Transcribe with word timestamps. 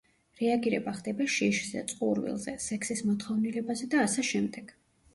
რეაგირება 0.37 0.93
ხდება 0.95 1.27
შიშზე, 1.35 1.85
წყურვილზე, 1.93 2.57
სექსის 2.67 3.07
მოთხოვნილებაზე 3.13 3.93
და 3.97 4.05
ასე 4.11 4.31
შემდეგ. 4.35 4.79